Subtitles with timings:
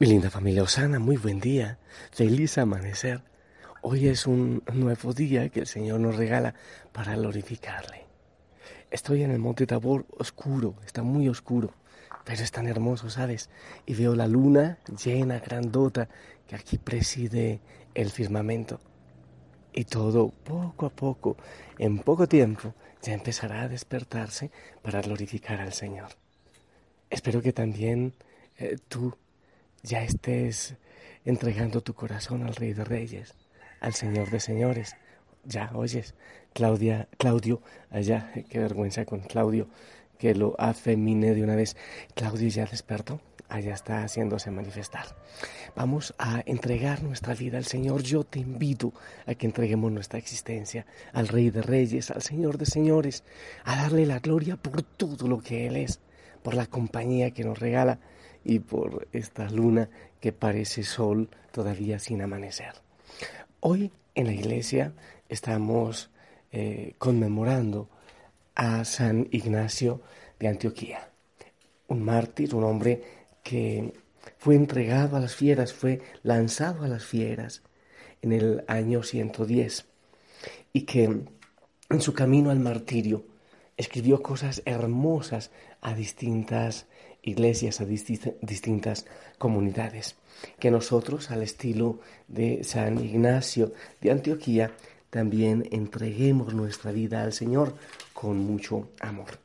[0.00, 1.80] Mi linda familia Osana, muy buen día,
[2.12, 3.20] feliz amanecer.
[3.82, 6.54] Hoy es un nuevo día que el Señor nos regala
[6.92, 8.06] para glorificarle.
[8.92, 11.74] Estoy en el monte Tabor oscuro, está muy oscuro,
[12.24, 13.50] pero es tan hermoso, ¿sabes?
[13.86, 16.08] Y veo la luna llena, grandota,
[16.46, 17.60] que aquí preside
[17.92, 18.78] el firmamento.
[19.72, 21.36] Y todo, poco a poco,
[21.76, 26.10] en poco tiempo, ya empezará a despertarse para glorificar al Señor.
[27.10, 28.14] Espero que también
[28.58, 29.16] eh, tú
[29.82, 30.76] ya estés
[31.24, 33.34] entregando tu corazón al Rey de Reyes,
[33.80, 34.96] al Señor de Señores.
[35.44, 36.14] Ya oyes,
[36.52, 39.68] Claudia, Claudio, allá, qué vergüenza con Claudio,
[40.18, 41.76] que lo afemine de una vez.
[42.14, 45.16] Claudio ya despertó, allá está haciéndose manifestar.
[45.76, 48.02] Vamos a entregar nuestra vida al Señor.
[48.02, 48.92] Yo te invito
[49.26, 53.24] a que entreguemos nuestra existencia al Rey de Reyes, al Señor de Señores,
[53.64, 56.00] a darle la gloria por todo lo que Él es,
[56.42, 58.00] por la compañía que nos regala
[58.48, 62.72] y por esta luna que parece sol todavía sin amanecer.
[63.60, 64.94] Hoy en la iglesia
[65.28, 66.10] estamos
[66.50, 67.90] eh, conmemorando
[68.54, 70.00] a San Ignacio
[70.40, 71.10] de Antioquía,
[71.88, 73.02] un mártir, un hombre
[73.42, 73.92] que
[74.38, 77.62] fue entregado a las fieras, fue lanzado a las fieras
[78.22, 79.84] en el año 110
[80.72, 83.26] y que en su camino al martirio
[83.76, 85.50] escribió cosas hermosas
[85.82, 86.86] a distintas
[87.28, 89.06] iglesias, a distintas
[89.38, 90.16] comunidades,
[90.58, 94.72] que nosotros, al estilo de San Ignacio de Antioquía,
[95.10, 97.74] también entreguemos nuestra vida al Señor
[98.12, 99.38] con mucho amor.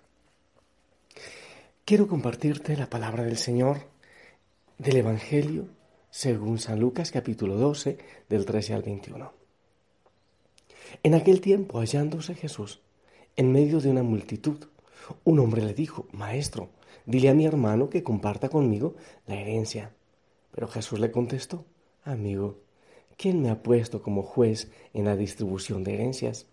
[1.86, 3.78] Quiero compartirte la palabra del Señor
[4.78, 5.68] del Evangelio
[6.10, 7.98] según San Lucas capítulo 12
[8.30, 9.34] del 13 al 21.
[11.02, 12.82] En aquel tiempo, hallándose Jesús
[13.36, 14.58] en medio de una multitud,
[15.24, 16.70] un hombre le dijo, Maestro,
[17.06, 18.96] dile a mi hermano que comparta conmigo
[19.28, 19.94] la herencia.
[20.52, 21.66] Pero Jesús le contestó,
[22.04, 22.60] Amigo,
[23.18, 26.48] ¿quién me ha puesto como juez en la distribución de herencias?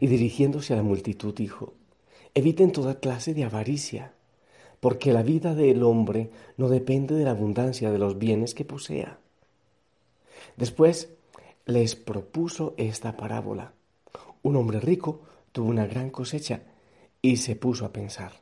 [0.00, 1.74] Y dirigiéndose a la multitud dijo,
[2.34, 4.14] Eviten toda clase de avaricia,
[4.80, 9.18] porque la vida del hombre no depende de la abundancia de los bienes que posea.
[10.56, 11.10] Después
[11.66, 13.74] les propuso esta parábola.
[14.42, 15.20] Un hombre rico
[15.52, 16.62] tuvo una gran cosecha
[17.20, 18.41] y se puso a pensar,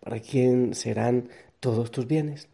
[0.00, 1.28] ¿Para quién serán
[1.60, 2.48] todos tus bienes?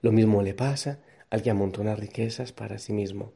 [0.00, 0.98] Lo mismo le pasa
[1.30, 3.32] al que amontona riquezas para sí mismo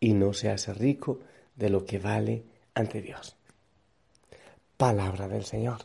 [0.00, 1.20] y no se hace rico
[1.56, 2.44] de lo que vale
[2.74, 3.36] ante Dios.
[4.76, 5.82] Palabra del Señor.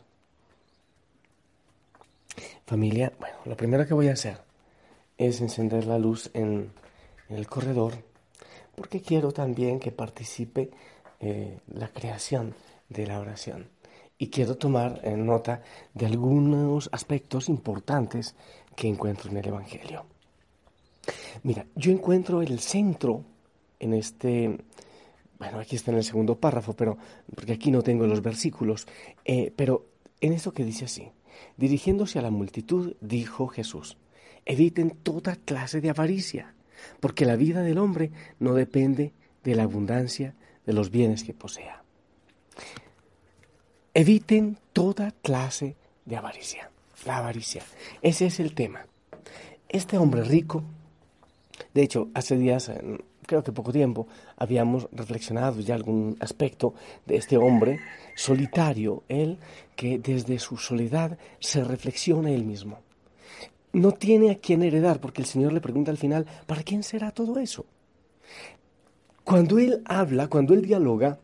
[2.66, 4.38] Familia, bueno, lo primero que voy a hacer
[5.18, 6.72] es encender la luz en,
[7.28, 7.94] el corredor
[8.74, 10.70] porque quiero también que participe
[11.20, 12.54] eh, la creación
[12.88, 13.68] de la oración.
[14.18, 15.62] Y quiero tomar nota
[15.92, 18.34] de algunos aspectos importantes
[18.74, 20.06] que encuentro en el Evangelio.
[21.42, 23.24] Mira, yo encuentro el centro
[23.78, 24.58] en este,
[25.38, 26.96] bueno, aquí está en el segundo párrafo, pero
[27.34, 28.86] porque aquí no tengo los versículos,
[29.24, 29.86] eh, pero
[30.20, 31.10] en eso que dice así,
[31.56, 33.98] dirigiéndose a la multitud, dijo Jesús,
[34.44, 36.54] eviten toda clase de avaricia,
[37.00, 39.12] porque la vida del hombre no depende
[39.44, 40.34] de la abundancia
[40.64, 41.82] de los bienes que posea.
[43.96, 46.70] Eviten toda clase de avaricia.
[47.06, 47.62] La avaricia.
[48.02, 48.84] Ese es el tema.
[49.70, 50.62] Este hombre rico,
[51.72, 52.70] de hecho, hace días,
[53.24, 54.06] creo que poco tiempo,
[54.36, 56.74] habíamos reflexionado ya algún aspecto
[57.06, 57.80] de este hombre
[58.14, 59.38] solitario, él
[59.76, 62.80] que desde su soledad se reflexiona él mismo.
[63.72, 67.12] No tiene a quién heredar porque el Señor le pregunta al final, ¿para quién será
[67.12, 67.64] todo eso?
[69.24, 71.18] Cuando él habla, cuando él dialoga,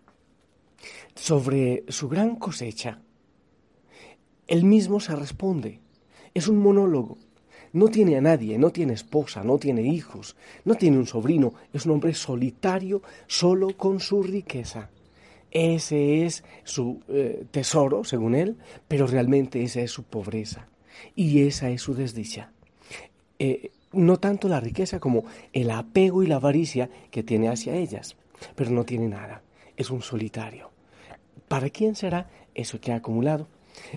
[1.15, 3.01] sobre su gran cosecha,
[4.47, 5.81] él mismo se responde.
[6.35, 7.19] Es un monólogo.
[7.73, 11.87] No tiene a nadie, no tiene esposa, no tiene hijos, no tiene un sobrino, es
[11.87, 14.91] un hombre solitario, solo con su riqueza.
[15.51, 18.57] Ese es su eh, tesoro, según él,
[18.89, 20.69] pero realmente esa es su pobreza
[21.15, 22.53] y esa es su desdicha.
[23.39, 28.17] Eh, no tanto la riqueza como el apego y la avaricia que tiene hacia ellas,
[28.55, 29.43] pero no tiene nada,
[29.77, 30.72] es un solitario.
[31.53, 33.47] ¿Para quién será eso que ha acumulado?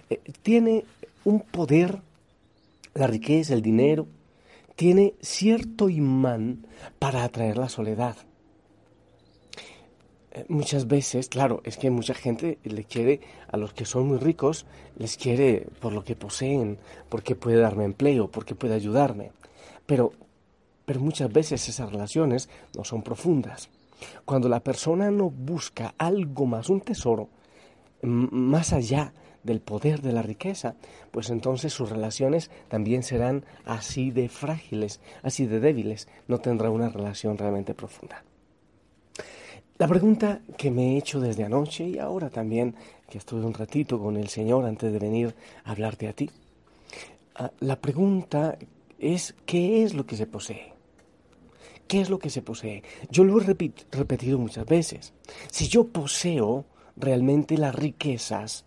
[0.10, 0.84] Eh, tiene
[1.24, 2.02] un poder,
[2.94, 4.07] la riqueza, el dinero,
[4.75, 6.68] tiene cierto imán
[7.00, 8.18] para atraer la soledad.
[10.31, 14.18] Eh, muchas veces, claro, es que mucha gente le quiere, a los que son muy
[14.18, 14.66] ricos,
[14.98, 19.31] les quiere por lo que poseen, porque puede darme empleo, porque puede ayudarme.
[19.86, 20.12] Pero,
[20.86, 23.69] pero muchas veces esas relaciones no son profundas.
[24.25, 27.30] Cuando la persona no busca algo más, un tesoro,
[28.06, 29.13] más allá
[29.44, 30.75] del poder de la riqueza,
[31.12, 36.90] pues entonces sus relaciones también serán así de frágiles, así de débiles, no tendrá una
[36.90, 38.24] relación realmente profunda.
[39.78, 42.75] La pregunta que me he hecho desde anoche y ahora también
[43.10, 46.31] que estuve un ratito con el Señor antes de venir a hablarte a ti,
[47.36, 48.57] ah, la pregunta
[48.98, 50.74] es ¿qué es lo que se posee?
[51.88, 52.84] ¿Qué es lo que se posee?
[53.12, 55.13] Yo lo he repetido muchas veces.
[55.52, 58.65] Si yo poseo realmente las riquezas,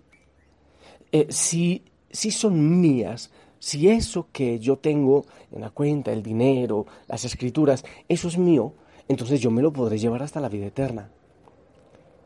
[1.12, 6.86] eh, si, si son mías, si eso que yo tengo en la cuenta, el dinero,
[7.08, 8.75] las escrituras, eso es mío,
[9.08, 11.10] entonces yo me lo podré llevar hasta la vida eterna.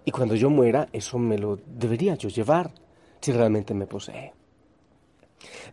[0.04, 2.72] Y cuando yo muera, eso me lo debería yo llevar,
[3.20, 4.32] si realmente me posee.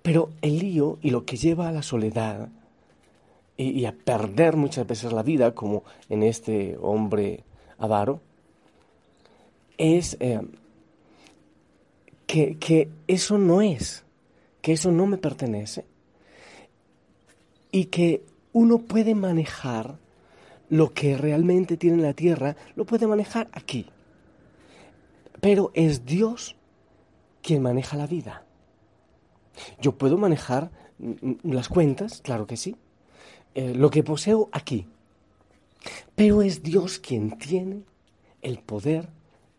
[0.01, 2.49] Pero el lío y lo que lleva a la soledad
[3.57, 7.43] y, a perder muchas veces la vida, como en este hombre
[7.77, 8.21] avaro,
[9.79, 10.41] es eh,
[12.27, 14.03] que, que eso no es,
[14.61, 15.85] que eso no me pertenece
[17.71, 18.23] y que
[18.53, 19.97] uno puede manejar
[20.69, 23.87] lo que realmente tiene la tierra, lo puede manejar aquí.
[25.41, 26.55] Pero es Dios
[27.41, 28.43] quien maneja la vida.
[29.81, 30.71] Yo puedo manejar
[31.43, 32.75] las cuentas, claro que sí,
[33.55, 34.87] eh, lo que poseo aquí.
[36.15, 37.83] Pero es Dios quien tiene
[38.41, 39.09] el poder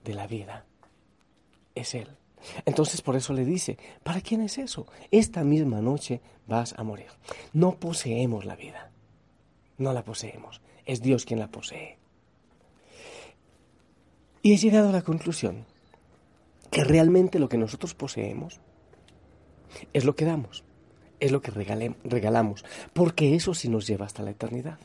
[0.04, 0.64] de la vida.
[1.74, 2.08] Es Él.
[2.64, 4.86] Entonces por eso le dice, ¿para quién es eso?
[5.10, 7.10] Esta misma noche vas a morir.
[7.52, 8.90] No poseemos la vida.
[9.78, 10.60] No la poseemos
[10.90, 11.98] es Dios quien la posee.
[14.42, 15.64] Y he llegado a la conclusión
[16.70, 18.60] que realmente lo que nosotros poseemos
[19.92, 20.64] es lo que damos,
[21.20, 24.78] es lo que regalamos, porque eso sí nos lleva hasta la eternidad.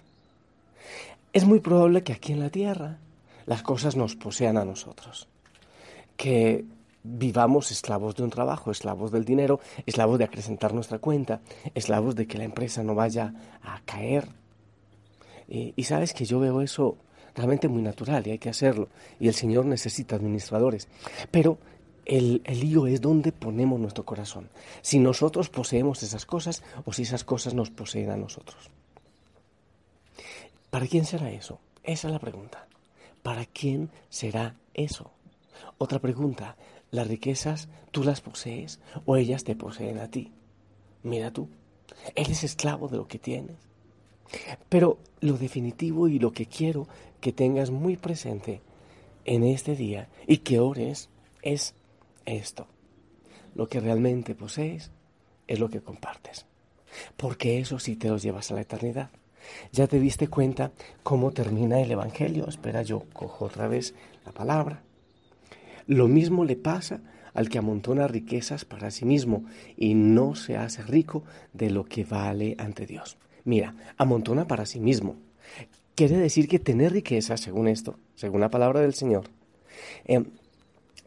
[1.34, 3.00] Es muy probable que aquí en la tierra
[3.46, 5.28] las cosas nos posean a nosotros,
[6.18, 6.66] que
[7.04, 11.42] vivamos esclavos de un trabajo, esclavos del dinero, esclavos de acrecentar nuestra cuenta,
[11.74, 14.28] esclavos de que la empresa no vaya a caer,
[15.48, 16.98] y, sabes que yo veo eso
[17.36, 18.90] realmente muy natural y hay que hacerlo.
[19.20, 20.88] Y el Señor necesita administradores.
[21.32, 21.60] Pero
[22.06, 24.50] el, el, lío es donde ponemos nuestro corazón.
[24.82, 28.70] Si nosotros poseemos esas cosas o si esas cosas nos poseen a nosotros.
[30.70, 31.60] ¿Para quién será eso?
[31.84, 32.65] Esa es la pregunta.
[33.26, 35.10] ¿Para quién será eso?
[35.80, 36.58] Otra pregunta.
[36.92, 40.32] ¿Las riquezas tú las posees o ellas te poseen a ti?
[41.02, 41.50] Mira tú.
[42.14, 43.58] Eres esclavo de lo que tienes.
[44.70, 46.88] Pero lo definitivo y lo que quiero
[47.20, 48.62] que tengas muy presente
[49.24, 51.10] en este día y que ores
[51.42, 51.74] es
[52.26, 52.68] esto.
[53.56, 54.92] Lo que realmente posees
[55.48, 56.46] es lo que compartes.
[57.18, 59.10] Porque eso sí te lo llevas a la eternidad.
[59.72, 60.72] Ya te diste cuenta
[61.04, 62.48] cómo termina el Evangelio.
[62.48, 63.94] Espera, yo cojo otra vez
[64.26, 64.82] la palabra.
[65.88, 67.02] Lo mismo le pasa
[67.34, 69.46] al que amontona riquezas para sí mismo
[69.78, 71.24] y no se hace rico
[71.54, 73.18] de lo que vale ante Dios.
[73.44, 75.18] Mira, amontona para sí mismo.
[75.94, 79.30] Quiere decir que tener riquezas, según esto, según la palabra del Señor,
[80.06, 80.26] em,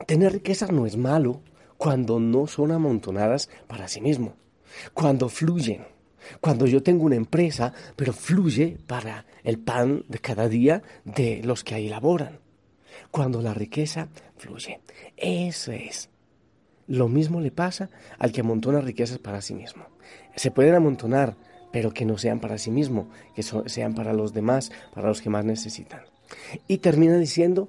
[0.07, 1.41] tener riquezas no es malo
[1.77, 4.35] cuando no son amontonadas para sí mismo,
[4.95, 5.85] cuando fluyen.
[6.41, 11.65] Cuando yo tengo una empresa, pero fluye para el pan de cada día de los
[11.65, 12.41] que ahí laboran.
[13.11, 14.81] Cuando la riqueza fluye.
[15.17, 16.11] Eso es.
[16.87, 19.87] Lo mismo le pasa al que amontona riquezas para sí mismo.
[20.37, 21.37] Se pueden amontonar
[21.71, 25.31] pero que no sean para sí mismo, que sean para los demás, para los que
[25.31, 26.03] más necesitan.
[26.67, 27.69] Y termina diciendo,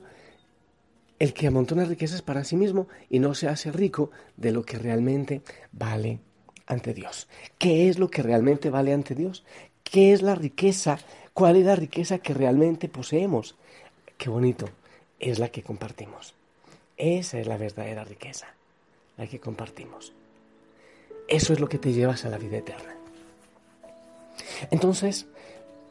[1.19, 4.77] el que amontona riquezas para sí mismo y no se hace rico de lo que
[4.77, 6.19] realmente vale
[6.69, 7.27] ante Dios.
[7.57, 9.43] ¿Qué es lo que realmente vale ante Dios?
[9.83, 10.99] ¿Qué es la riqueza?
[11.33, 13.55] ¿Cuál es la riqueza que realmente poseemos?
[14.17, 14.69] Qué bonito,
[15.19, 16.35] es la que compartimos.
[16.95, 18.47] Esa es la verdadera riqueza,
[19.17, 20.13] la que compartimos.
[21.27, 22.95] Eso es lo que te llevas a la vida eterna.
[24.71, 25.25] Entonces,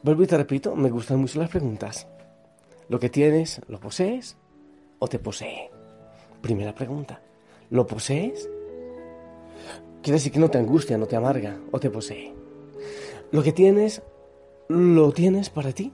[0.01, 2.07] vuelvo y te repito, me gustan mucho las preguntas.
[2.87, 4.37] ¿Lo que tienes, lo posees
[4.99, 5.69] o te posee?
[6.41, 7.21] Primera pregunta.
[7.69, 8.49] ¿Lo posees?
[10.01, 12.33] Quiere decir que no te angustia, no te amarga o te posee.
[13.31, 14.01] Lo que tienes,
[14.67, 15.93] ¿lo tienes para ti?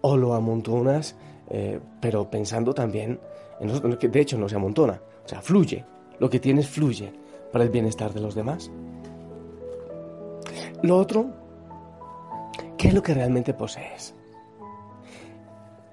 [0.00, 1.16] ¿O lo amontonas,
[1.48, 3.20] eh, pero pensando también
[3.60, 5.84] en que de hecho no se amontona, o sea, fluye.
[6.18, 7.12] Lo que tienes fluye
[7.52, 8.70] para el bienestar de los demás.
[10.82, 11.30] Lo otro,
[12.76, 14.14] ¿qué es lo que realmente posees?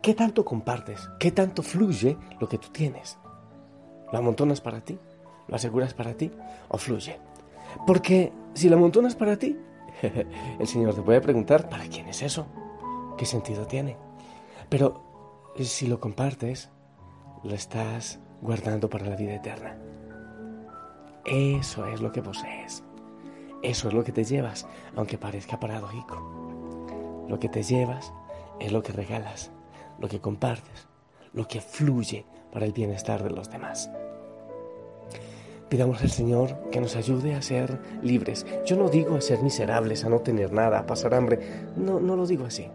[0.02, 1.10] ¿Qué tanto compartes?
[1.20, 3.18] ¿Qué tanto fluye lo que tú tienes?
[4.12, 4.98] ¿Lo amontonas para ti?
[5.50, 6.32] ¿Lo aseguras para ti?
[6.70, 7.20] ¿O fluye?
[7.86, 9.58] Porque si lo amontonas para ti,
[10.60, 12.46] el Señor te puede preguntar, ¿para quién es eso?
[13.18, 13.98] ¿Qué sentido tiene?
[14.70, 15.04] Pero
[15.60, 16.70] si lo compartes,
[17.44, 19.78] lo estás guardando para la vida eterna.
[21.26, 22.84] Eso es lo que posees.
[23.64, 27.26] Eso es lo que te llevas, aunque parezca paradójico.
[27.28, 28.14] Lo que te llevas
[28.60, 29.52] es lo que regalas,
[30.00, 30.88] lo que compartes,
[31.34, 33.90] lo que fluye para el bienestar de los demás.
[35.70, 38.46] Pidamos al Señor que nos ayude a ser libres.
[38.66, 41.40] Yo no digo a ser miserables, a no tener nada, a pasar hambre.
[41.78, 42.68] No, no lo digo así.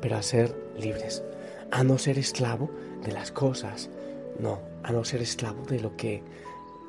[0.00, 1.24] Pero a ser libres.
[1.72, 2.70] A no ser esclavo
[3.04, 3.90] de las cosas.
[4.38, 6.22] No, a no ser esclavo de lo que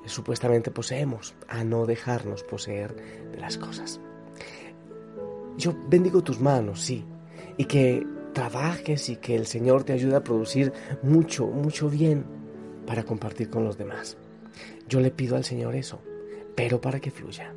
[0.06, 1.34] supuestamente poseemos.
[1.48, 2.96] A no dejarnos poseer
[3.32, 4.00] de las cosas.
[5.58, 7.04] Yo bendigo tus manos, sí.
[7.58, 12.26] Y que trabajes y que el Señor te ayude a producir mucho, mucho bien
[12.86, 14.18] para compartir con los demás.
[14.88, 16.00] Yo le pido al Señor eso,
[16.56, 17.54] pero para que fluya,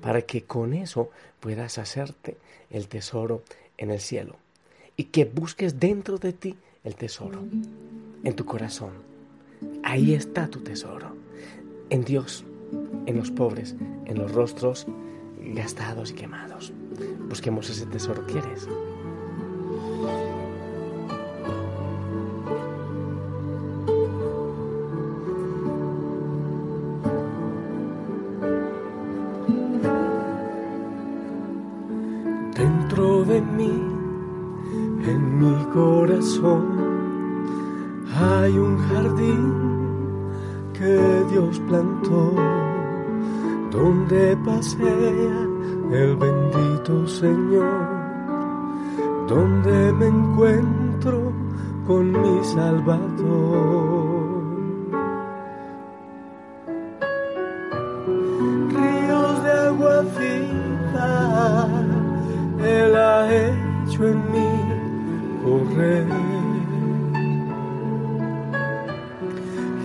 [0.00, 2.36] para que con eso puedas hacerte
[2.70, 3.42] el tesoro
[3.78, 4.36] en el cielo
[4.96, 7.42] y que busques dentro de ti el tesoro,
[8.24, 8.92] en tu corazón.
[9.82, 11.14] Ahí está tu tesoro,
[11.90, 12.44] en Dios,
[13.06, 14.86] en los pobres, en los rostros
[15.54, 16.72] gastados y quemados.
[17.28, 18.68] Busquemos ese tesoro, ¿quieres?
[33.36, 33.56] En
[35.38, 36.64] mi corazón,
[38.18, 39.52] hay un jardín
[40.72, 42.32] que Dios plantó,
[43.70, 45.46] donde pasea
[45.92, 47.86] el bendito Señor,
[49.28, 51.30] donde me encuentro
[51.86, 53.65] con mi Salvador.
[65.78, 66.36] En mí.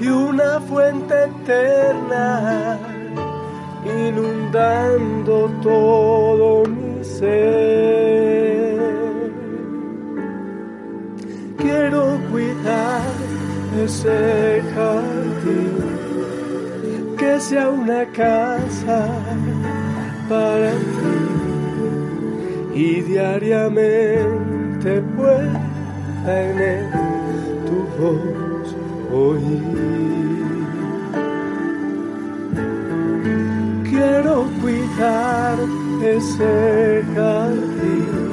[0.01, 2.79] Y una fuente eterna
[3.85, 8.79] inundando todo mi ser.
[11.57, 13.01] Quiero cuidar
[13.83, 15.77] ese jardín,
[17.17, 19.07] que sea una casa
[20.27, 21.21] para ti
[22.74, 25.62] y diariamente pueda
[26.25, 26.90] en él
[27.68, 28.75] tu voz
[29.12, 29.62] oír.
[33.90, 35.58] Quiero cuidar
[36.04, 38.32] ese jardín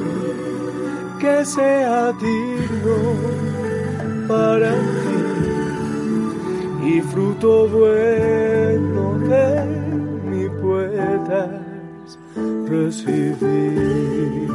[1.19, 2.97] que sea digno
[4.27, 4.71] para
[6.81, 8.68] ti y fruto bueno
[12.85, 14.47] recibir.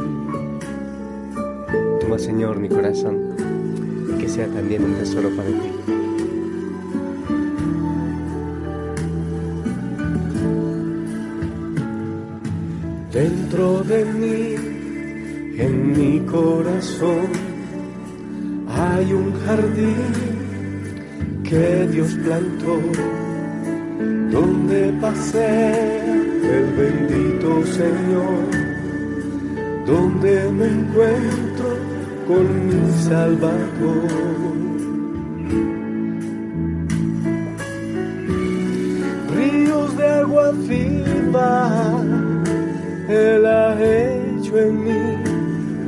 [1.99, 3.15] Toma, Señor, mi corazón,
[4.19, 5.71] que sea también un tesoro para ti.
[13.11, 14.55] Dentro de mí,
[15.57, 17.27] en mi corazón,
[18.67, 19.95] hay un jardín
[21.43, 22.75] que Dios plantó,
[24.31, 28.45] donde pasé el bendito Señor,
[29.85, 31.77] donde me encuentro
[32.27, 34.55] con mi Salvador.
[39.35, 42.03] Ríos de agua viva,
[43.09, 45.35] Él ha hecho en mí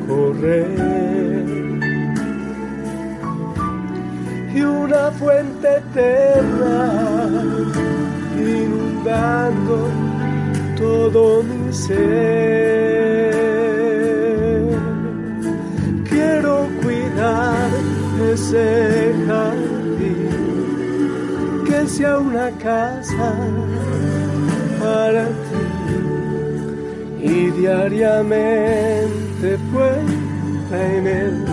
[0.07, 0.97] correr.
[4.53, 6.91] Y una fuente eterna
[8.37, 9.96] inundando
[11.11, 11.95] todo mi ser.
[16.09, 17.69] Quiero cuidar
[18.33, 20.29] ese jardín,
[21.65, 23.33] que sea una casa
[24.81, 25.67] para ti
[27.51, 31.45] diariamente pueda en él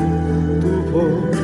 [0.61, 1.44] tu voz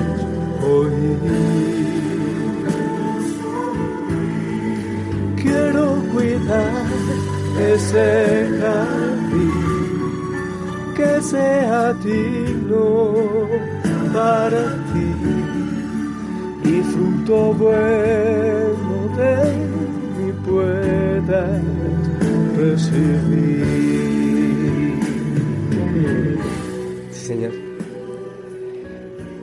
[7.75, 9.53] ese jardín
[10.97, 13.15] que sea digno
[14.13, 15.11] para ti
[16.69, 19.35] y fruto bueno de
[20.19, 21.63] mi puedas
[22.57, 23.61] recibir.
[27.13, 27.53] Sí, Señor.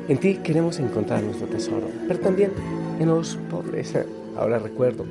[0.10, 2.52] En ti queremos encontrar nuestro tesoro, pero también
[3.00, 3.94] en los pobres.
[4.38, 5.06] Ahora recuerdo,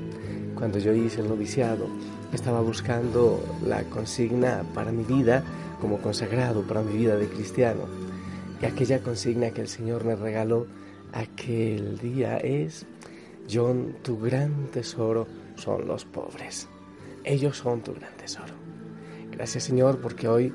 [0.56, 1.86] cuando yo hice el noviciado,
[2.32, 5.44] estaba buscando la consigna para mi vida
[5.80, 7.82] como consagrado, para mi vida de cristiano.
[8.60, 10.66] Y aquella consigna que el Señor me regaló
[11.12, 12.86] aquel día es,
[13.50, 16.68] John, tu gran tesoro son los pobres.
[17.22, 18.54] Ellos son tu gran tesoro.
[19.30, 20.52] Gracias Señor porque hoy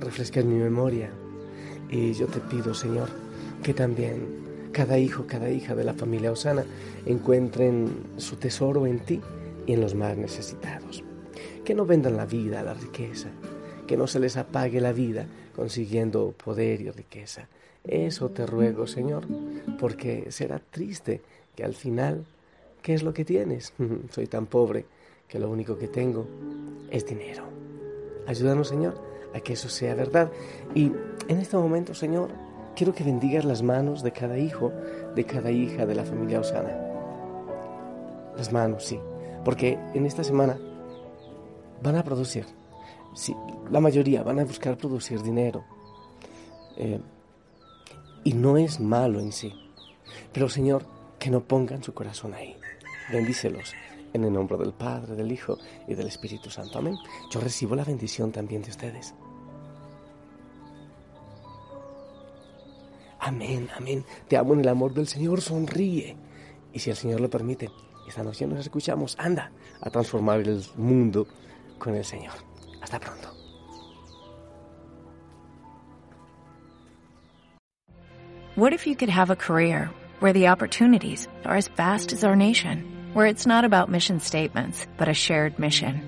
[0.00, 1.10] refrescas mi memoria
[1.90, 3.08] y yo te pido Señor
[3.62, 4.47] que también
[4.78, 6.64] cada hijo, cada hija de la familia Osana
[7.04, 9.20] encuentren su tesoro en ti
[9.66, 11.02] y en los más necesitados.
[11.64, 13.28] Que no vendan la vida, la riqueza,
[13.88, 17.48] que no se les apague la vida consiguiendo poder y riqueza.
[17.82, 19.24] Eso te ruego, Señor,
[19.80, 21.22] porque será triste
[21.56, 22.24] que al final,
[22.80, 23.72] ¿qué es lo que tienes?
[24.12, 24.84] Soy tan pobre
[25.26, 26.24] que lo único que tengo
[26.88, 27.42] es dinero.
[28.28, 28.94] Ayúdanos, Señor,
[29.34, 30.30] a que eso sea verdad.
[30.72, 30.92] Y
[31.26, 32.30] en este momento, Señor,
[32.78, 34.72] quiero que bendigas las manos de cada hijo,
[35.16, 36.70] de cada hija de la familia Osana.
[38.36, 39.00] Las manos, sí,
[39.44, 40.56] porque en esta semana
[41.82, 42.46] van a producir,
[43.16, 43.34] sí,
[43.68, 45.64] la mayoría van a buscar producir dinero.
[46.76, 47.00] Eh,
[48.22, 49.52] y no es malo en sí,
[50.32, 50.86] pero Señor,
[51.18, 52.56] que no pongan su corazón ahí.
[53.10, 53.74] Bendícelos
[54.12, 55.58] en el nombre del Padre, del Hijo
[55.88, 56.78] y del Espíritu Santo.
[56.78, 56.96] Amén.
[57.32, 59.14] Yo recibo la bendición también de ustedes.
[63.28, 64.06] Amén, amén.
[64.26, 66.16] Te amo en el amor del Señor, sonríe.
[66.72, 67.68] Y si el Señor lo permite,
[68.08, 69.16] esta noche nos escuchamos.
[69.18, 71.26] Anda a transformar el mundo
[71.78, 72.32] con el Señor.
[72.80, 73.28] Hasta pronto.
[78.56, 82.34] What if you could have a career where the opportunities are as vast as our
[82.34, 86.07] nation, where it's not about mission statements, but a shared mission?